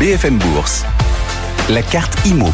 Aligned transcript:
BFM 0.00 0.38
Bourse. 0.38 0.86
La 1.68 1.82
carte 1.82 2.24
IMO. 2.24 2.46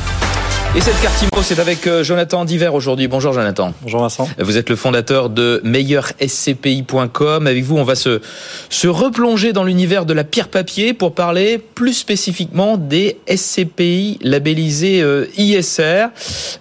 Et 0.75 0.81
cette 0.81 1.01
carte 1.01 1.23
IMO, 1.23 1.45
c'est 1.45 1.61
avec 1.61 1.87
euh, 1.87 2.03
Jonathan 2.03 2.45
Diver 2.45 2.71
aujourd'hui. 2.75 3.07
Bonjour 3.07 3.33
Jonathan. 3.33 3.73
Bonjour 3.83 4.01
Vincent. 4.01 4.29
Vous 4.41 4.57
êtes 4.57 4.69
le 4.69 4.75
fondateur 4.75 5.31
de 5.31 5.61
meilleurscpi.com. 5.63 7.47
Avec 7.47 7.63
vous, 7.63 7.77
on 7.77 7.85
va 7.85 7.95
se, 7.95 8.21
se 8.69 8.89
replonger 8.89 9.53
dans 9.53 9.63
l'univers 9.63 10.07
de 10.07 10.13
la 10.13 10.25
pierre 10.25 10.49
papier 10.49 10.93
pour 10.93 11.15
parler 11.15 11.59
plus 11.59 11.93
spécifiquement 11.93 12.77
des 12.77 13.17
SCPI 13.33 14.19
labellisés 14.23 15.01
euh, 15.01 15.27
ISR. 15.39 16.07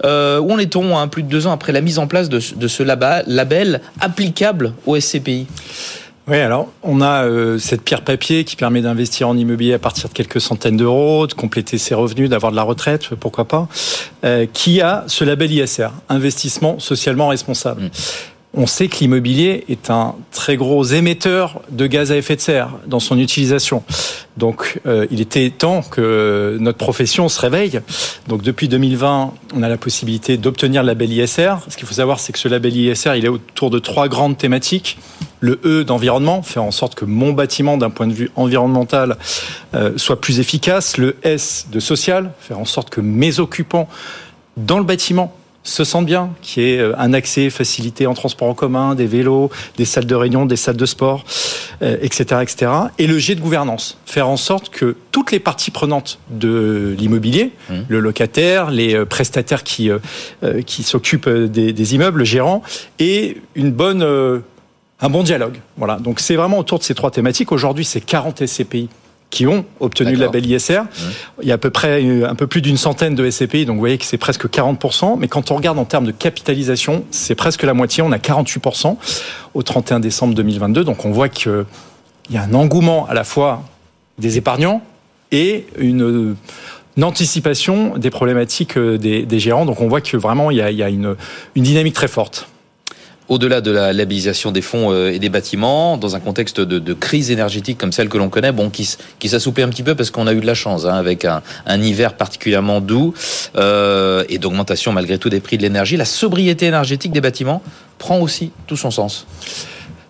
Euh, 0.04 0.40
où 0.40 0.52
en 0.52 0.60
est-on, 0.60 1.00
hein, 1.00 1.08
plus 1.08 1.24
de 1.24 1.30
deux 1.30 1.48
ans 1.48 1.52
après 1.52 1.72
la 1.72 1.82
mise 1.82 1.98
en 1.98 2.06
place 2.06 2.30
de, 2.30 2.40
de 2.56 2.68
ce 2.68 2.84
label 2.84 3.82
applicable 4.02 4.74
aux 4.86 5.00
SCPI 5.00 5.48
oui, 6.28 6.38
alors 6.38 6.68
on 6.84 7.02
a 7.02 7.26
euh, 7.26 7.58
cette 7.60 7.84
pierre 7.84 8.04
papier 8.04 8.44
qui 8.44 8.56
permet 8.56 8.82
d'investir 8.82 9.30
en 9.30 9.38
immobilier 9.38 9.74
à 9.74 9.80
partir 9.80 10.10
de 10.10 10.14
quelques 10.14 10.42
centaines 10.42 10.78
d'euros, 10.78 11.28
de 11.28 11.34
compléter 11.34 11.78
ses 11.78 11.96
revenus, 11.96 12.30
d'avoir 12.30 12.52
de 12.52 12.58
la 12.58 12.64
retraite, 12.64 13.14
pourquoi 13.16 13.46
pas, 13.46 13.68
euh, 14.24 14.46
qui 14.52 14.82
a 14.82 15.04
ce 15.08 15.24
label 15.24 15.52
ISR, 15.52 15.90
investissement 16.10 16.80
socialement 16.80 17.28
responsable. 17.28 17.84
Mmh 17.84 17.92
on 18.58 18.68
sait 18.68 18.88
que 18.88 18.98
l'immobilier 19.00 19.66
est 19.70 19.90
un 19.90 20.16
très 20.32 20.56
gros 20.56 20.84
émetteur 20.84 21.62
de 21.72 21.88
gaz 21.88 22.12
à 22.12 22.18
effet 22.18 22.36
de 22.36 22.42
serre 22.42 22.70
dans 22.88 23.00
son 23.00 23.20
utilisation. 23.20 23.84
Donc 24.38 24.80
euh, 24.86 25.06
il 25.12 25.22
était 25.22 25.50
temps 25.50 25.82
que 25.82 26.58
notre 26.60 26.78
profession 26.78 27.30
se 27.30 27.40
réveille. 27.40 27.82
Donc 28.28 28.42
depuis 28.42 28.68
2020, 28.68 29.34
on 29.56 29.64
a 29.64 29.70
la 29.70 29.78
possibilité 29.78 30.38
d'obtenir 30.38 30.84
le 30.84 30.88
label 30.88 31.12
ISR. 31.12 31.56
Ce 31.68 31.78
qu'il 31.78 31.86
faut 31.86 31.94
savoir, 31.94 32.20
c'est 32.20 32.34
que 32.34 32.40
ce 32.40 32.48
label 32.48 32.76
ISR, 32.76 33.16
il 33.18 33.26
est 33.26 33.30
autour 33.30 33.70
de 33.70 33.80
trois 33.80 34.08
grandes 34.08 34.38
thématiques. 34.38 34.98
Le 35.40 35.60
E 35.66 35.84
d'environnement, 35.84 36.42
faire 36.42 36.64
en 36.64 36.72
sorte 36.72 36.96
que 36.96 37.06
mon 37.06 37.34
bâtiment, 37.34 37.78
d'un 37.78 37.90
point 37.90 38.08
de 38.08 38.14
vue 38.14 38.32
environnemental, 38.36 39.18
euh, 39.74 39.94
soit 39.98 40.22
plus 40.22 40.40
efficace. 40.40 40.98
Le 40.98 41.16
S 41.24 41.68
de 41.72 41.80
social, 41.80 42.32
faire 42.40 42.60
en 42.60 42.66
sorte 42.66 42.90
que 42.90 43.02
mes 43.02 43.40
occupants 43.40 43.88
dans 44.58 44.78
le 44.78 44.86
bâtiment 44.86 45.36
se 45.64 45.84
sentent 45.84 46.06
bien, 46.06 46.30
qui 46.42 46.62
est 46.62 46.78
euh, 46.78 46.94
un 46.98 47.12
accès 47.14 47.50
facilité 47.50 48.06
en 48.06 48.14
transport 48.14 48.48
en 48.48 48.54
commun, 48.54 48.96
des 48.96 49.08
vélos, 49.08 49.50
des 49.78 49.86
salles 49.86 50.06
de 50.06 50.16
réunion, 50.16 50.46
des 50.46 50.56
salles 50.56 50.78
de 50.78 50.86
sport, 50.86 51.26
etc., 51.82 52.26
euh, 52.32 52.42
etc. 52.42 52.72
Et 53.00 53.08
le 53.08 53.18
G 53.18 53.36
de 53.36 53.42
gouvernance, 53.42 53.98
faire 54.06 54.30
en 54.30 54.38
sorte 54.38 54.70
que 54.70 54.96
toutes 55.12 55.32
les 55.32 55.40
parties 55.40 55.72
prenantes 55.72 56.20
de 56.30 56.96
l'immobilier, 56.98 57.52
mmh. 57.70 57.74
le 57.88 58.00
locataire, 58.00 58.70
les 58.70 59.06
prestataires 59.06 59.64
qui 59.64 59.90
qui 60.68 60.84
s'occupent 60.84 61.30
des, 61.30 61.74
des, 61.74 61.96
immeubles, 61.96 62.20
le 62.20 62.26
gérant, 62.26 62.62
aient 63.00 63.38
une 63.56 63.72
bonne 63.72 64.44
un 65.02 65.10
bon 65.10 65.24
dialogue. 65.24 65.60
Voilà. 65.78 65.98
Donc 65.98 66.20
c'est 66.20 66.36
vraiment 66.36 66.58
autour 66.58 66.80
de 66.80 66.84
ces 66.84 66.96
trois 66.96 67.12
thématiques. 67.12 67.52
Aujourd'hui, 67.52 67.86
c'est 67.86 68.02
40 68.02 68.46
SCPI 68.46 68.90
qui 69.30 69.48
ont 69.48 69.66
obtenu 69.80 70.14
le 70.14 70.20
label 70.20 70.46
ISR. 70.46 70.84
Il 71.42 71.48
y 71.48 71.52
a 71.52 71.56
à 71.56 71.58
peu 71.58 71.70
près 71.70 72.02
euh, 72.04 72.30
un 72.30 72.36
peu 72.36 72.48
plus 72.48 72.62
d'une 72.62 72.78
centaine 72.78 73.16
de 73.16 73.30
SCPI, 73.30 73.66
donc 73.66 73.76
vous 73.76 73.82
voyez 73.82 73.98
que 73.98 74.06
c'est 74.06 74.18
presque 74.18 74.48
40%. 74.48 75.18
Mais 75.20 75.28
quand 75.28 75.52
on 75.52 75.56
regarde 75.56 75.78
en 75.78 75.86
termes 75.86 76.06
de 76.06 76.12
capitalisation, 76.12 77.04
c'est 77.12 77.36
presque 77.36 77.64
la 77.64 77.74
moitié. 77.74 78.02
On 78.04 78.12
a 78.12 78.18
48% 78.18 78.96
au 79.54 79.64
31 79.64 80.00
décembre 80.00 80.36
2022. 80.36 80.84
Donc 80.84 81.06
on 81.06 81.12
voit 81.12 81.28
qu'il 81.28 81.66
y 82.30 82.38
a 82.38 82.44
un 82.44 82.54
engouement 82.54 83.08
à 83.08 83.14
la 83.14 83.24
fois 83.24 83.64
des 84.20 84.38
épargnants 84.38 84.82
et 85.32 85.66
une, 85.78 86.36
anticipation 87.02 87.98
des 87.98 88.10
problématiques 88.10 88.78
euh, 88.78 88.98
des, 88.98 89.40
gérants. 89.40 89.66
Donc 89.66 89.82
on 89.82 89.90
voit 89.90 90.00
que 90.00 90.16
vraiment 90.16 90.50
il 90.50 90.58
y 90.58 90.62
a, 90.62 90.90
une 90.90 91.18
dynamique 91.58 91.96
très 91.96 92.08
forte 92.08 92.48
au-delà 93.28 93.62
de 93.62 93.72
la 93.72 93.94
labellisation 93.94 94.52
des 94.52 94.62
fonds 94.62 94.92
euh, 94.92 95.12
et 95.12 95.20
des 95.20 95.30
bâtiments, 95.30 95.98
dans 95.98 96.16
un 96.16 96.20
contexte 96.20 96.62
de, 96.62 96.94
crise 96.94 97.32
énergétique 97.32 97.78
comme 97.78 97.92
celle 97.92 98.10
que 98.10 98.18
l'on 98.18 98.30
connaît, 98.30 98.52
bon, 98.52 98.70
qui, 98.70 98.96
qui 99.20 99.30
s'assouplit 99.30 99.64
un 99.64 99.70
petit 99.70 99.84
peu 99.84 99.96
parce 99.96 100.12
qu'on 100.12 100.28
a 100.28 100.34
eu 100.34 100.40
de 100.40 100.46
la 100.46 100.54
chance, 100.54 100.86
hein, 100.86 100.94
avec 100.94 101.26
un, 101.26 101.42
hiver 101.82 102.16
particulièrement 102.16 102.82
doux 102.82 103.14
euh, 103.56 104.24
et 104.30 104.38
d'augmentation 104.38 104.94
malgré 104.94 105.18
tout 105.18 105.30
des 105.30 105.40
prix 105.40 105.58
de 105.58 105.64
l'énergie, 105.64 105.98
la 105.98 106.06
sobriété 106.06 106.68
énergétique 106.68 107.12
des 107.12 107.22
bâtiments 107.22 107.62
prend 107.98 108.20
aussi 108.20 108.52
tout 108.68 108.78
son 108.78 108.92
sens. 108.92 109.26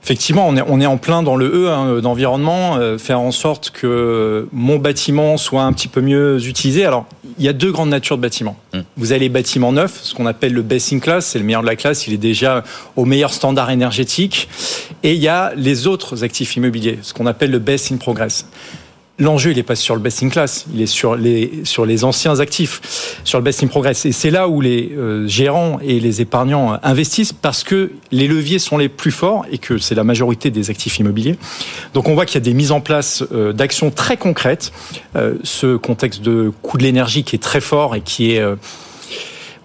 Effectivement, 0.04 0.48
on 0.48 0.56
est, 0.56 0.64
on 0.68 0.80
est 0.80 0.86
en 0.86 0.98
plein 0.98 1.24
dans 1.24 1.36
le 1.36 1.48
E 1.48 1.70
hein, 1.70 2.00
d'environnement, 2.00 2.78
euh, 2.78 3.00
faire 3.00 3.20
en 3.20 3.32
sorte 3.32 3.72
que 3.72 4.48
mon 4.52 4.78
bâtiment 4.78 5.38
soit 5.38 5.64
un 5.64 5.74
petit 5.74 5.88
peu 5.88 6.02
mieux 6.02 6.46
utilisé. 6.46 6.86
Alors, 6.86 7.08
il 7.38 7.46
y 7.46 7.48
a 7.48 7.54
deux 7.54 7.72
grandes 7.72 7.90
natures 7.90 8.18
de 8.18 8.22
bâtiments. 8.22 8.58
Hmm. 8.74 8.82
Vous 8.98 9.12
avez 9.12 9.22
les 9.22 9.30
bâtiments 9.30 9.72
neufs, 9.72 10.00
ce 10.04 10.14
qu'on 10.14 10.26
appelle 10.26 10.54
le 10.54 10.62
best 10.62 10.94
in 10.94 11.00
class, 11.00 11.26
c'est 11.26 11.40
le 11.40 11.46
meilleur 11.46 11.62
de 11.62 11.68
la 11.68 11.76
classe, 11.76 12.08
il 12.08 12.14
est 12.14 12.18
déjà 12.18 12.64
au 12.96 13.06
meilleur 13.06 13.34
standard 13.34 13.72
énergétique. 13.72 14.48
Et 15.04 15.14
il 15.14 15.22
y 15.22 15.28
a 15.28 15.54
les 15.56 15.88
autres 15.88 16.24
actifs 16.24 16.56
immobiliers, 16.56 17.00
ce 17.02 17.14
qu'on 17.14 17.26
appelle 17.26 17.52
le 17.52 17.60
best 17.60 17.92
in 17.92 17.98
progress. 17.98 18.46
L'enjeu, 19.18 19.52
il 19.52 19.56
n'est 19.56 19.64
pas 19.64 19.78
sur 19.78 19.96
le 19.96 20.02
best 20.02 20.22
in 20.24 20.30
class, 20.30 20.66
il 20.74 20.82
est 20.82 20.88
sur 20.88 21.16
les, 21.16 21.62
sur 21.64 21.86
les 21.86 22.04
anciens 22.04 22.42
actifs, 22.42 23.18
sur 23.24 23.40
le 23.40 23.46
best 23.46 23.64
in 23.64 23.68
progress. 23.68 24.06
Et 24.06 24.12
c'est 24.12 24.30
là 24.30 24.50
où 24.50 24.60
les 24.60 24.92
euh, 24.92 25.26
gérants 25.26 25.80
et 25.82 26.02
les 26.02 26.20
épargnants 26.20 26.78
investissent 26.84 27.32
parce 27.32 27.64
que 27.64 27.92
les 28.12 28.28
leviers 28.28 28.60
sont 28.60 28.78
les 28.78 28.90
plus 28.90 29.12
forts 29.12 29.46
et 29.50 29.58
que 29.58 29.78
c'est 29.78 29.96
la 29.96 30.04
majorité 30.04 30.52
des 30.52 30.70
actifs 30.70 31.00
immobiliers. 31.00 31.38
Donc 31.94 32.10
on 32.10 32.14
voit 32.14 32.26
qu'il 32.26 32.36
y 32.36 32.40
a 32.40 32.42
des 32.42 32.54
mises 32.54 32.74
en 32.74 32.82
place 32.82 33.24
euh, 33.32 33.54
d'actions 33.54 33.90
très 33.90 34.18
concrètes. 34.18 34.74
Euh, 35.16 35.36
ce 35.44 35.78
contexte 35.78 36.22
de 36.22 36.52
coût 36.62 36.78
de 36.78 36.84
l'énergie 36.84 37.24
qui 37.24 37.38
est 37.38 37.44
très 37.44 37.62
fort 37.62 37.96
et 37.96 38.02
qui 38.02 38.32
est 38.32 38.44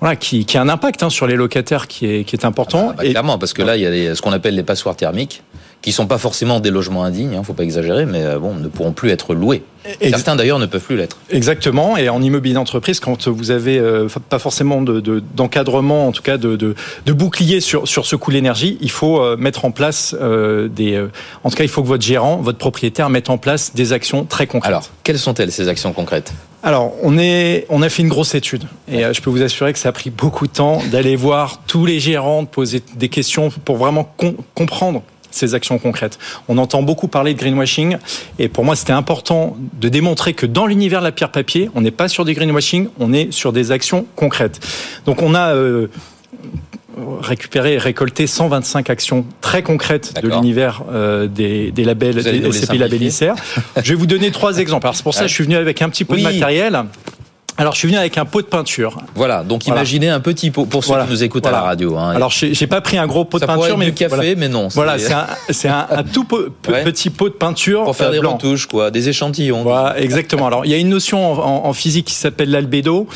voilà, 0.00 0.16
qui, 0.16 0.46
qui, 0.46 0.56
a 0.56 0.62
un 0.62 0.68
impact 0.68 1.02
hein, 1.02 1.10
sur 1.10 1.26
les 1.26 1.36
locataires 1.36 1.86
qui 1.86 2.06
est, 2.06 2.24
qui 2.24 2.34
est 2.34 2.44
important. 2.44 2.90
Ah 2.92 2.94
bah, 2.98 3.04
clairement, 3.04 3.38
parce 3.38 3.52
que 3.52 3.62
là, 3.62 3.76
il 3.76 3.82
y 3.82 4.06
a 4.06 4.14
ce 4.14 4.22
qu'on 4.22 4.32
appelle 4.32 4.54
les 4.54 4.62
passoires 4.62 4.96
thermiques 4.96 5.42
qui 5.82 5.92
sont 5.92 6.06
pas 6.06 6.18
forcément 6.18 6.60
des 6.60 6.70
logements 6.70 7.04
indignes, 7.04 7.36
hein, 7.36 7.42
faut 7.42 7.54
pas 7.54 7.62
exagérer, 7.62 8.04
mais 8.04 8.22
euh, 8.22 8.38
bon, 8.38 8.54
ne 8.54 8.68
pourront 8.68 8.92
plus 8.92 9.10
être 9.10 9.34
loués. 9.34 9.62
Certains 10.02 10.36
d'ailleurs 10.36 10.58
ne 10.58 10.66
peuvent 10.66 10.82
plus 10.82 10.96
l'être. 10.96 11.16
Exactement. 11.30 11.96
Et 11.96 12.10
en 12.10 12.20
immobilier 12.22 12.54
d'entreprise, 12.54 13.00
quand 13.00 13.28
vous 13.28 13.50
avez 13.50 13.78
euh, 13.78 14.08
pas 14.28 14.38
forcément 14.38 14.82
d'encadrement, 14.82 16.04
de, 16.04 16.08
en 16.08 16.12
tout 16.12 16.22
cas 16.22 16.36
de, 16.36 16.74
bouclier 17.06 17.60
sur, 17.60 17.88
sur 17.88 18.04
ce 18.04 18.14
coût 18.14 18.30
l'énergie, 18.30 18.76
il 18.82 18.90
faut 18.90 19.20
euh, 19.20 19.38
mettre 19.38 19.64
en 19.64 19.70
place 19.70 20.14
des. 20.14 21.02
en 21.44 21.50
tout 21.50 21.56
cas, 21.56 21.64
il 21.64 21.70
faut 21.70 21.82
que 21.82 21.88
votre 21.88 22.04
gérant, 22.04 22.36
votre 22.36 22.58
propriétaire 22.58 23.08
mette 23.08 23.30
en 23.30 23.38
place 23.38 23.74
des 23.74 23.94
actions 23.94 24.26
très 24.26 24.46
concrètes. 24.46 24.68
Alors, 24.68 24.90
quelles 25.02 25.18
sont-elles 25.18 25.50
ces 25.50 25.68
actions 25.68 25.94
concrètes? 25.94 26.34
Alors, 26.62 26.92
on, 27.02 27.16
est, 27.16 27.64
on 27.70 27.80
a 27.80 27.88
fait 27.88 28.02
une 28.02 28.10
grosse 28.10 28.34
étude 28.34 28.64
et 28.86 29.02
je 29.14 29.20
peux 29.22 29.30
vous 29.30 29.40
assurer 29.40 29.72
que 29.72 29.78
ça 29.78 29.88
a 29.88 29.92
pris 29.92 30.10
beaucoup 30.10 30.46
de 30.46 30.52
temps 30.52 30.82
d'aller 30.90 31.16
voir 31.16 31.62
tous 31.66 31.86
les 31.86 32.00
gérants, 32.00 32.42
de 32.42 32.48
poser 32.48 32.82
des 32.96 33.08
questions 33.08 33.48
pour 33.64 33.78
vraiment 33.78 34.14
comprendre 34.54 35.02
ces 35.30 35.54
actions 35.54 35.78
concrètes. 35.78 36.18
On 36.48 36.58
entend 36.58 36.82
beaucoup 36.82 37.08
parler 37.08 37.34
de 37.34 37.38
greenwashing 37.38 37.96
et 38.38 38.48
pour 38.48 38.64
moi 38.64 38.76
c'était 38.76 38.92
important 38.92 39.56
de 39.80 39.88
démontrer 39.88 40.34
que 40.34 40.46
dans 40.46 40.66
l'univers 40.66 41.00
de 41.00 41.06
la 41.06 41.12
pierre 41.12 41.32
papier, 41.32 41.70
on 41.74 41.80
n'est 41.80 41.90
pas 41.90 42.08
sur 42.08 42.24
des 42.24 42.34
greenwashing, 42.34 42.88
on 42.98 43.12
est 43.12 43.32
sur 43.32 43.52
des 43.52 43.72
actions 43.72 44.06
concrètes. 44.16 44.60
Donc 45.06 45.22
on 45.22 45.34
a 45.34 45.54
euh, 45.54 45.88
récupéré 47.20 47.74
et 47.74 47.78
récolté 47.78 48.26
125 48.26 48.90
actions 48.90 49.24
très 49.40 49.62
concrètes 49.62 50.20
de 50.22 50.28
l'univers 50.28 50.82
euh, 50.90 51.26
des, 51.26 51.70
des, 51.70 51.84
labels, 51.84 52.22
des 52.22 52.52
SCP 52.52 52.74
labellisaires. 52.74 53.36
je 53.82 53.90
vais 53.90 53.94
vous 53.94 54.06
donner 54.06 54.30
trois 54.30 54.58
exemples. 54.58 54.86
Alors 54.86 54.96
c'est 54.96 55.02
pour 55.02 55.14
ça 55.14 55.22
que 55.22 55.28
je 55.28 55.34
suis 55.34 55.44
venu 55.44 55.56
avec 55.56 55.82
un 55.82 55.88
petit 55.88 56.04
peu 56.04 56.16
de 56.16 56.22
matériel. 56.22 56.84
Alors, 57.60 57.74
je 57.74 57.80
suis 57.80 57.88
venu 57.88 57.98
avec 57.98 58.16
un 58.16 58.24
pot 58.24 58.40
de 58.40 58.46
peinture. 58.46 59.02
Voilà, 59.14 59.42
donc 59.42 59.66
imaginez 59.66 60.08
un 60.08 60.20
petit 60.20 60.50
pot 60.50 60.64
pour 60.64 60.82
ceux 60.82 60.94
qui 60.94 61.10
nous 61.10 61.22
écoutent 61.22 61.44
à 61.44 61.50
la 61.50 61.60
radio. 61.60 61.94
Hein. 61.98 62.12
Alors, 62.14 62.30
j'ai 62.30 62.66
pas 62.66 62.80
pris 62.80 62.96
un 62.96 63.06
gros 63.06 63.26
pot 63.26 63.38
de 63.38 63.44
peinture, 63.44 63.76
mais 63.76 63.84
du 63.84 63.92
café, 63.92 64.34
mais 64.34 64.48
non. 64.48 64.68
Voilà, 64.68 64.96
c'est 64.98 65.68
un, 65.68 65.86
un, 65.90 66.02
tout 66.02 66.24
petit 66.62 67.10
pot 67.10 67.28
de 67.28 67.34
peinture 67.34 67.84
pour 67.84 67.94
faire 67.94 68.12
des 68.12 68.18
retouches, 68.18 68.66
quoi, 68.66 68.90
des 68.90 69.10
échantillons. 69.10 69.62
Voilà, 69.62 70.00
exactement. 70.00 70.46
Alors, 70.46 70.64
il 70.64 70.70
y 70.70 70.74
a 70.74 70.78
une 70.78 70.88
notion 70.88 71.20
en, 71.66 71.72
physique 71.74 72.06
qui 72.06 72.14
s'appelle 72.14 72.50
l'albédo. 72.50 73.06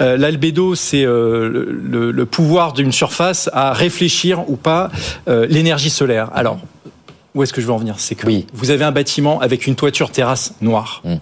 Euh, 0.00 0.16
l'albédo, 0.16 0.76
c'est 0.76 1.04
euh, 1.04 1.48
le, 1.48 2.26
pouvoir 2.26 2.74
d'une 2.74 2.92
surface 2.92 3.50
à 3.52 3.72
réfléchir 3.72 4.48
ou 4.48 4.54
pas 4.54 4.90
euh, 5.28 5.44
l'énergie 5.50 5.90
solaire. 5.90 6.30
Alors 6.34 6.60
où 7.34 7.42
est-ce 7.42 7.52
que 7.52 7.60
je 7.60 7.66
veux 7.66 7.72
en 7.72 7.78
venir? 7.78 7.96
C'est 7.98 8.14
que 8.14 8.26
vous 8.52 8.70
avez 8.70 8.84
un 8.84 8.92
bâtiment 8.92 9.40
avec 9.40 9.66
une 9.66 9.76
toiture 9.76 10.10
terrasse 10.10 10.54
noire. 10.60 11.02
Mm. 11.04 11.16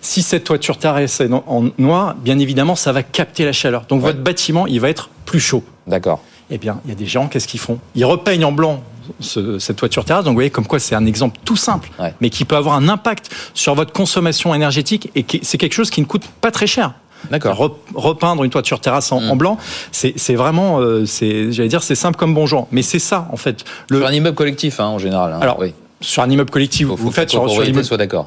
Si 0.00 0.22
cette 0.22 0.44
toiture 0.44 0.78
terrasse 0.78 1.20
est 1.20 1.30
en 1.32 1.70
noir, 1.78 2.14
bien 2.16 2.38
évidemment, 2.38 2.74
ça 2.74 2.92
va 2.92 3.02
capter 3.02 3.44
la 3.44 3.52
chaleur. 3.52 3.84
Donc 3.88 4.00
votre 4.00 4.20
bâtiment, 4.20 4.66
il 4.66 4.80
va 4.80 4.88
être 4.88 5.08
plus 5.24 5.40
chaud. 5.40 5.62
D'accord. 5.86 6.20
Eh 6.50 6.58
bien, 6.58 6.80
il 6.84 6.90
y 6.90 6.92
a 6.92 6.96
des 6.96 7.06
gens, 7.06 7.28
qu'est-ce 7.28 7.48
qu'ils 7.48 7.60
font? 7.60 7.78
Ils 7.94 8.04
repeignent 8.04 8.44
en 8.44 8.52
blanc 8.52 8.82
cette 9.20 9.76
toiture 9.76 10.04
terrasse. 10.04 10.24
Donc 10.24 10.32
vous 10.32 10.36
voyez 10.36 10.50
comme 10.50 10.66
quoi 10.66 10.78
c'est 10.78 10.94
un 10.94 11.06
exemple 11.06 11.38
tout 11.44 11.56
simple, 11.56 11.90
mais 12.20 12.30
qui 12.30 12.44
peut 12.44 12.56
avoir 12.56 12.74
un 12.74 12.88
impact 12.88 13.30
sur 13.54 13.74
votre 13.74 13.92
consommation 13.92 14.54
énergétique 14.54 15.10
et 15.14 15.24
c'est 15.42 15.58
quelque 15.58 15.72
chose 15.74 15.90
qui 15.90 16.00
ne 16.00 16.06
coûte 16.06 16.24
pas 16.40 16.50
très 16.50 16.66
cher. 16.66 16.94
D'accord. 17.30 17.70
repeindre 17.94 18.44
une 18.44 18.50
toiture 18.50 18.80
terrasse 18.80 19.12
en, 19.12 19.20
mm. 19.20 19.38
blanc, 19.38 19.58
c'est 19.92 20.34
vraiment, 20.34 20.80
euh, 20.80 21.06
c'est, 21.06 21.52
j'allais 21.52 21.68
dire, 21.68 21.82
c'est 21.82 21.94
simple 21.94 22.16
comme 22.18 22.34
bonjour. 22.34 22.68
Mais 22.72 22.82
c'est 22.82 22.98
ça, 22.98 23.28
en 23.32 23.36
fait. 23.36 23.64
Le... 23.88 24.04
un 24.04 24.12
immeuble 24.12 24.36
collectif, 24.36 24.80
hein, 24.80 24.86
en 24.86 24.98
général. 24.98 25.32
Hein. 25.32 25.38
Alors, 25.40 25.62
sur 26.00 26.20
un 26.24 26.28
immeuble 26.30 26.50
collectif, 26.50 26.88
Faut- 26.88 26.96
vous 26.96 27.06
faut 27.06 27.10
faites 27.12 27.30
sur, 27.30 27.48
sur 27.48 27.62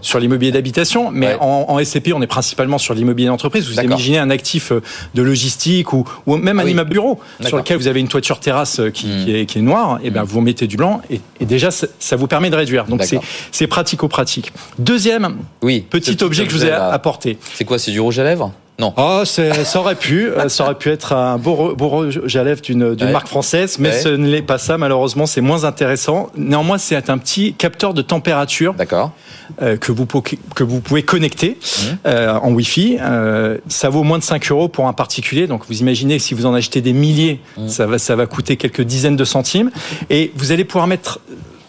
sur 0.01 0.19
l'immobilier 0.19 0.51
d'habitation, 0.53 1.11
mais 1.11 1.27
Ouais. 1.33 1.37
en, 1.41 1.65
en 1.67 1.83
SCPI, 1.83 2.13
on 2.13 2.21
est 2.21 2.27
principalement 2.27 2.77
sur 2.77 2.93
l'immobilier 2.93 3.27
d'entreprise. 3.27 3.67
Vous 3.67 3.81
imaginez 3.81 4.17
un 4.17 4.29
actif 4.29 4.71
euh, 4.71 4.79
de 5.13 5.21
logistique 5.21 5.91
ou, 5.91 6.05
ou 6.25 6.37
même 6.37 6.57
Ah 6.59 6.61
un 6.61 6.65
oui. 6.65 6.71
immeuble 6.71 6.91
bureau 6.91 7.19
sur 7.45 7.57
lequel 7.57 7.75
vous 7.77 7.87
avez 7.87 7.99
une 7.99 8.07
toiture 8.07 8.39
terrasse 8.39 8.79
euh, 8.79 8.91
qui, 8.91 9.07
Mm. 9.07 9.25
qui 9.25 9.35
est, 9.35 9.45
qui 9.45 9.57
est 9.59 9.61
noire, 9.61 9.99
et 10.03 10.09
ben 10.09 10.21
Mm. 10.21 10.25
vous 10.25 10.39
mettez 10.39 10.67
du 10.67 10.77
blanc 10.77 11.01
et, 11.09 11.19
et 11.41 11.45
déjà 11.45 11.69
ça, 11.69 11.87
ça 11.99 12.15
vous 12.15 12.27
permet 12.27 12.49
de 12.49 12.55
réduire. 12.55 12.85
Donc 12.85 13.03
c'est 13.51 13.67
pratico-pratique. 13.67 14.53
Deuxième 14.79 15.35
Oui. 15.61 15.81
petit 15.89 16.23
objet 16.23 16.45
que 16.45 16.51
je 16.51 16.55
vous 16.57 16.65
ai 16.65 16.71
apporté. 16.71 17.37
C'est 17.55 17.65
quoi 17.65 17.77
C'est 17.77 17.91
du 17.91 17.99
rouge 17.99 18.19
à 18.19 18.23
lèvres? 18.23 18.53
Non. 18.77 18.93
Oh, 18.97 19.21
ça 19.23 19.79
aurait 19.79 19.95
pu, 19.95 20.27
euh, 20.27 20.49
ça 20.49 20.65
aurait 20.65 20.75
pu 20.77 20.89
être 20.89 21.13
un 21.13 21.37
beau, 21.37 21.73
beau 21.75 21.87
rouge 21.87 22.35
à 22.35 22.43
lèvres 22.43 22.59
d'une 22.61 22.83
Ouais. 22.83 23.11
marque 23.11 23.27
française, 23.29 23.77
mais 23.79 23.89
Ouais. 23.89 23.99
ce 24.01 24.09
n'est 24.09 24.41
pas 24.41 24.57
ça 24.57 24.77
malheureusement. 24.77 25.25
C'est 25.25 25.39
moins 25.39 25.63
intéressant. 25.63 26.29
Néanmoins, 26.35 26.77
c'est 26.77 27.09
un 27.09 27.17
petit 27.17 27.53
capteur 27.53 27.93
de 27.93 28.01
température 28.01 28.73
D'accord. 28.73 29.13
euh, 29.61 29.77
que 29.77 29.93
vous 29.93 30.05
po- 30.05 30.21
que 30.21 30.63
vous 30.65 30.81
pouvez 30.81 31.03
connecter 31.03 31.57
Mhm. 31.57 31.97
euh, 32.07 32.33
en 32.33 32.51
Wi-Fi. 32.51 32.97
Euh, 32.99 33.57
ça 33.69 33.87
vaut 33.87 34.03
moins 34.03 34.17
de 34.19 34.23
5 34.25 34.51
euros 34.51 34.67
pour 34.67 34.87
un 34.89 34.93
particulier. 34.93 35.47
Donc 35.47 35.63
vous 35.69 35.79
imaginez 35.79 36.17
que 36.17 36.23
si 36.23 36.33
vous 36.33 36.45
en 36.45 36.53
achetez 36.53 36.81
des 36.81 36.91
milliers, 36.93 37.39
Mhm. 37.57 37.69
ça 37.69 37.85
va 37.85 37.97
ça 37.97 38.17
va 38.17 38.25
coûter 38.25 38.57
quelques 38.57 38.81
dizaines 38.81 39.15
de 39.15 39.23
centimes. 39.25 39.71
Et 40.09 40.33
vous 40.35 40.51
allez 40.51 40.65
pouvoir 40.65 40.87
mettre 40.87 41.21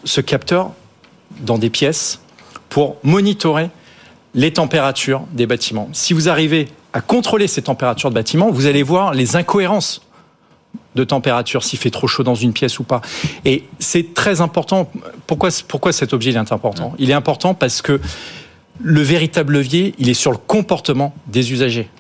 ce 0.02 0.20
capteur 0.20 0.72
dans 1.40 1.58
des 1.58 1.70
pièces 1.70 2.18
pour 2.68 2.96
monitorer 3.04 3.70
les 4.34 4.52
températures 4.52 5.22
des 5.32 5.46
bâtiments. 5.46 5.88
Si 5.92 6.12
vous 6.12 6.28
arrivez 6.28 6.66
à 6.96 7.02
contrôler 7.02 7.46
ces 7.46 7.60
températures 7.60 8.08
de 8.08 8.14
bâtiment, 8.14 8.50
vous 8.50 8.64
allez 8.64 8.82
voir 8.82 9.12
les 9.12 9.37
incohérences 9.37 10.00
de 10.94 11.04
température, 11.04 11.62
s'il 11.62 11.78
fait 11.78 11.90
trop 11.90 12.06
chaud 12.06 12.22
dans 12.22 12.34
une 12.34 12.54
pièce 12.54 12.78
ou 12.78 12.84
pas. 12.84 13.02
Et 13.44 13.64
c'est 13.78 14.14
très 14.14 14.40
important. 14.40 14.90
Pourquoi, 15.26 15.50
pourquoi 15.69 15.93
cet 15.93 16.14
objet 16.14 16.31
il 16.31 16.37
est 16.37 16.52
important? 16.52 16.94
Il 16.98 17.10
est 17.10 17.14
important 17.14 17.52
parce 17.52 17.82
que 17.82 18.00
le 18.81 19.02
véritable 19.02 19.52
levier, 19.52 19.94
il 19.98 20.08
est 20.08 20.14
sur 20.14 20.31
le 20.31 20.38
comportement 20.38 21.14
des 21.26 21.52
usagers. 21.52 21.90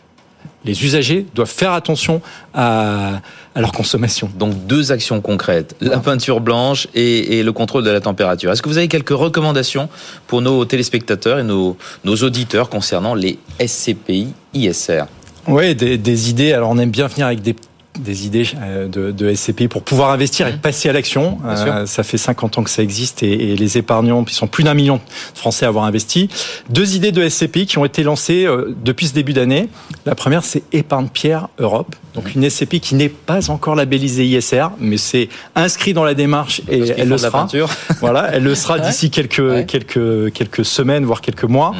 Les 0.66 0.84
usagers 0.84 1.24
doivent 1.34 1.48
faire 1.50 1.72
attention 1.72 2.20
à, 2.52 3.20
à 3.54 3.60
leur 3.60 3.72
consommation. 3.72 4.28
Donc 4.38 4.66
deux 4.66 4.92
actions 4.92 5.20
concrètes, 5.20 5.76
la 5.80 5.98
peinture 5.98 6.40
blanche 6.40 6.88
et, 6.94 7.38
et 7.38 7.42
le 7.42 7.52
contrôle 7.52 7.84
de 7.84 7.90
la 7.90 8.00
température. 8.00 8.52
Est-ce 8.52 8.60
que 8.62 8.68
vous 8.68 8.78
avez 8.78 8.88
quelques 8.88 9.10
recommandations 9.10 9.88
pour 10.26 10.42
nos 10.42 10.64
téléspectateurs 10.64 11.38
et 11.38 11.44
nos, 11.44 11.76
nos 12.04 12.16
auditeurs 12.16 12.68
concernant 12.68 13.14
les 13.14 13.38
SCPI 13.64 14.28
ISR 14.52 15.04
Oui, 15.46 15.74
des, 15.74 15.96
des 15.96 16.30
idées. 16.30 16.52
Alors, 16.52 16.70
on 16.70 16.78
aime 16.78 16.90
bien 16.90 17.06
venir 17.06 17.26
avec 17.26 17.40
des, 17.40 17.54
des 17.98 18.26
idées 18.26 18.46
euh, 18.60 18.88
de, 18.88 19.10
de 19.10 19.34
SCPI 19.34 19.68
pour 19.68 19.82
pouvoir 19.82 20.10
investir 20.10 20.46
et 20.46 20.52
Mhm. 20.52 20.58
passer 20.58 20.88
à 20.88 20.92
l'action. 20.92 21.38
Sûr. 21.56 21.86
ça 21.88 22.02
fait 22.02 22.18
50 22.18 22.58
ans 22.58 22.62
que 22.62 22.70
ça 22.70 22.82
existe 22.82 23.22
et, 23.22 23.52
et 23.52 23.56
les 23.56 23.78
épargnants, 23.78 24.24
ils 24.26 24.32
sont 24.32 24.46
plus 24.46 24.64
d'un 24.64 24.74
million 24.74 24.96
de 24.96 25.00
Français 25.38 25.64
à 25.64 25.68
avoir 25.68 25.84
investi. 25.84 26.28
Deux 26.70 26.94
idées 26.96 27.12
de 27.12 27.26
SCPI 27.28 27.66
qui 27.66 27.78
ont 27.78 27.84
été 27.84 28.02
lancées 28.02 28.44
euh, 28.46 28.74
depuis 28.84 29.06
ce 29.06 29.14
début 29.14 29.32
d'année. 29.32 29.68
La 30.04 30.14
première, 30.14 30.44
c'est 30.44 30.62
Épargne 30.72 31.08
Pierre 31.12 31.48
Europe. 31.58 31.94
Donc, 32.14 32.34
une 32.34 32.48
SCPI 32.48 32.80
qui 32.80 32.94
n'est 32.94 33.08
pas 33.10 33.50
encore 33.50 33.74
labellisée 33.74 34.24
ISR, 34.24 34.68
mais 34.80 34.96
c'est 34.96 35.28
inscrit 35.54 35.92
dans 35.92 36.04
la 36.04 36.14
démarche 36.14 36.62
et 36.68 36.78
Parce 36.78 36.90
elle 36.98 37.08
le 37.08 37.18
sera. 37.18 37.46
Voilà, 38.00 38.30
elle 38.32 38.42
le 38.42 38.54
sera 38.54 38.76
Ouais. 38.76 38.80
d'ici 38.82 39.10
quelques, 39.10 39.38
Ouais. 39.38 39.64
quelques, 39.66 40.32
quelques 40.32 40.64
semaines, 40.64 41.04
voire 41.04 41.20
quelques 41.20 41.44
mois. 41.44 41.72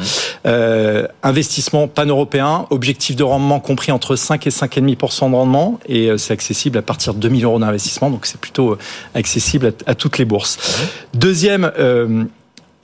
Euh, 0.45 1.07
investissement 1.23 1.87
pan-européen, 1.87 2.65
objectif 2.69 3.15
de 3.15 3.23
rendement 3.23 3.59
compris 3.59 3.91
entre 3.91 4.15
5 4.15 4.45
et 4.47 4.49
5,5% 4.51 5.29
de 5.31 5.35
rendement, 5.35 5.79
et 5.87 6.06
euh, 6.09 6.17
c'est 6.17 6.33
accessible 6.33 6.77
à 6.77 6.81
partir 6.81 7.13
de 7.13 7.19
2000 7.19 7.45
euros 7.45 7.59
d'investissement, 7.59 8.09
donc 8.09 8.25
c'est 8.25 8.39
plutôt 8.39 8.71
euh, 8.71 8.77
accessible 9.15 9.73
à, 9.85 9.91
à 9.91 9.95
toutes 9.95 10.17
les 10.17 10.25
bourses. 10.25 10.57
Deuxième 11.13 11.71
euh, 11.77 12.25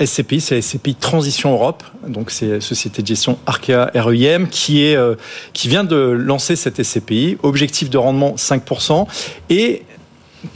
SCPI, 0.04 0.42
c'est 0.42 0.56
la 0.56 0.62
SCPI 0.62 0.96
Transition 0.96 1.54
Europe, 1.54 1.84
donc 2.08 2.32
c'est 2.32 2.48
la 2.48 2.62
société 2.62 3.02
de 3.02 3.08
gestion 3.08 3.38
Arkea 3.46 3.92
REIM 3.94 4.48
qui 4.48 4.84
est 4.84 4.96
euh, 4.96 5.16
qui 5.54 5.68
vient 5.68 5.84
de 5.84 5.96
lancer 5.96 6.56
cette 6.56 6.82
SCPI, 6.82 7.38
objectif 7.44 7.90
de 7.90 7.98
rendement 7.98 8.36
5% 8.36 9.08
et 9.50 9.84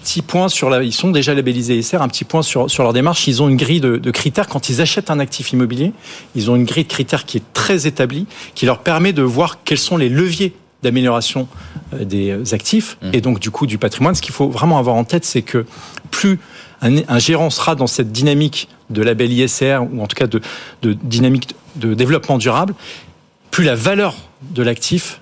petit 0.04 0.22
point 0.22 0.50
sur 0.50 0.70
la, 0.70 0.84
ils 0.84 0.94
sont 0.94 1.12
déjà 1.12 1.34
labellisés 1.34 1.78
ISR, 1.78 2.02
un 2.02 2.10
petit 2.10 2.26
point 2.26 2.42
sur, 2.42 2.70
sur 2.70 2.84
leur 2.84 2.94
démarche, 2.94 3.28
ils 3.28 3.42
ont 3.42 3.48
une 3.48 3.56
grille 3.56 3.80
de, 3.80 3.98
de 3.98 4.12
critères. 4.12 4.48
Quand 4.48 4.70
ils 4.70 4.82
achètent 4.82 5.12
un 5.12 5.20
actif 5.20 5.54
immobilier, 5.54 5.94
ils 6.36 6.52
ont 6.52 6.58
une 6.58 6.66
grille 6.66 6.84
de 6.84 6.90
critères 6.90 7.26
qui 7.26 7.38
est 7.38 7.54
très 7.54 7.88
établie, 7.88 8.26
qui 8.54 8.66
leur 8.66 8.80
permet 8.80 9.14
de 9.14 9.22
voir 9.22 9.64
quels 9.64 9.78
sont 9.78 9.96
les 9.96 10.10
leviers 10.10 10.54
d'amélioration 10.84 11.48
euh, 11.94 12.06
des 12.06 12.54
actifs 12.54 12.98
Mmh. 13.02 13.10
et 13.14 13.22
donc 13.22 13.40
du 13.40 13.52
coup 13.52 13.66
du 13.68 13.78
patrimoine. 13.78 14.16
Ce 14.16 14.22
qu'il 14.22 14.34
faut 14.34 14.50
vraiment 14.50 14.78
avoir 14.78 14.96
en 14.96 15.04
tête, 15.04 15.26
c'est 15.26 15.42
que 15.42 15.66
plus 16.12 16.40
un, 16.82 16.98
un 17.08 17.20
gérant 17.20 17.50
sera 17.50 17.76
dans 17.76 17.88
cette 17.88 18.12
dynamique 18.12 18.70
de 18.90 19.02
label 19.02 19.32
ISR 19.32 19.80
ou 19.92 20.02
en 20.02 20.08
tout 20.08 20.16
cas 20.16 20.28
de, 20.28 20.42
de 20.82 20.94
dynamique 20.94 21.56
de 21.76 21.94
développement 21.94 22.38
durable, 22.38 22.74
plus 23.52 23.64
la 23.64 23.76
valeur 23.76 24.16
de 24.42 24.64
l'actif 24.64 25.22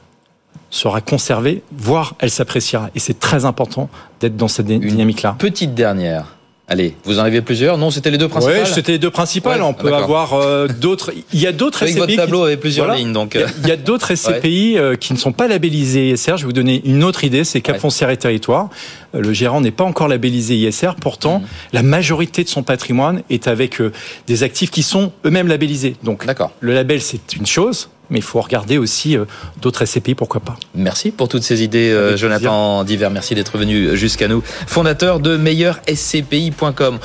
sera 0.69 1.01
conservée, 1.01 1.63
voire 1.71 2.15
elle 2.19 2.29
s'appréciera. 2.29 2.89
Et 2.95 2.99
c'est 2.99 3.19
très 3.19 3.45
important 3.45 3.89
d'être 4.19 4.35
dans 4.35 4.47
cette 4.47 4.67
dynamique-là. 4.67 5.35
Petite 5.39 5.73
dernière. 5.73 6.34
Allez, 6.67 6.95
vous 7.03 7.19
en 7.19 7.23
avez 7.23 7.41
plusieurs 7.41 7.77
Non, 7.77 7.91
c'était 7.91 8.09
les 8.09 8.17
deux 8.17 8.25
Oui, 8.25 8.31
principales 8.31 8.65
c'était 8.65 8.93
les 8.93 8.97
deux 8.97 9.11
principales. 9.11 9.61
Ouais, 9.61 9.67
On 9.67 9.73
peut 9.75 9.93
avoir 9.93 10.33
euh, 10.33 10.67
d'autres. 10.67 11.11
Il 11.31 11.39
y 11.39 11.45
a 11.45 11.51
d'autres 11.51 11.83
Avec 11.83 11.95
votre 11.95 12.09
SCPI. 12.09 12.15
tableau 12.17 12.39
qui- 12.39 12.45
avait 12.45 12.57
plusieurs 12.57 12.87
Voilà. 12.87 12.99
lignes, 12.99 13.13
donc 13.13 13.35
Il 13.35 13.41
y 13.41 13.43
a- 13.43 13.73
euh, 13.73 13.73
a 13.73 13.77
d'autres 13.77 14.11
SCPI 14.15 14.77
euh, 14.79 14.95
qui 14.95 15.13
ne 15.13 15.17
sont 15.19 15.31
pas 15.31 15.47
labellisés 15.47 16.09
ISR. 16.09 16.37
Je 16.37 16.41
vais 16.41 16.45
vous 16.47 16.53
donner 16.53 16.81
une 16.85 17.03
autre 17.03 17.23
idée, 17.23 17.43
c'est 17.43 17.61
Cap 17.61 17.75
Ouais. 17.75 17.79
Foncière 17.81 18.09
et 18.09 18.17
Territoire. 18.17 18.69
Euh, 19.13 19.21
Le 19.21 19.31
gérant 19.31 19.61
n'est 19.61 19.69
pas 19.69 19.83
encore 19.83 20.07
labellisé 20.07 20.55
ISR. 20.55 20.95
Pourtant, 20.99 21.39
Mhm. 21.39 21.45
la 21.73 21.83
majorité 21.83 22.43
de 22.43 22.49
son 22.49 22.63
patrimoine 22.63 23.21
est 23.29 23.47
avec 23.47 23.79
euh, 23.79 23.91
des 24.25 24.41
actifs 24.41 24.71
qui 24.71 24.81
sont 24.81 25.11
eux-mêmes 25.23 25.47
labellisés. 25.47 25.95
Donc, 26.03 26.25
d'accord. 26.25 26.51
le 26.61 26.73
label, 26.73 26.99
c'est 26.99 27.35
une 27.35 27.45
chose, 27.45 27.89
mais 28.09 28.19
il 28.19 28.23
faut 28.23 28.41
regarder 28.41 28.77
aussi 28.77 29.17
euh, 29.17 29.25
d'autres 29.61 29.85
SCPI, 29.85 30.15
pourquoi 30.15 30.41
pas. 30.41 30.55
Merci 30.73 31.11
pour 31.11 31.27
toutes 31.27 31.43
ces 31.43 31.63
idées, 31.63 31.91
euh, 31.91 32.07
Avec 32.07 32.17
Jonathan 32.17 32.83
Diver. 32.83 33.09
Merci 33.11 33.35
d'être 33.35 33.57
venu 33.57 33.95
jusqu'à 33.95 34.27
nous. 34.27 34.41
Fondateur 34.67 35.19
de 35.19 35.37
meilleurscpi.com. 35.37 36.99